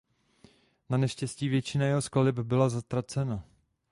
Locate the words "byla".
2.39-2.69